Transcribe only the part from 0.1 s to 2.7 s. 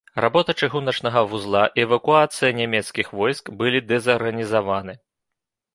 Работа чыгуначнага вузла і эвакуацыя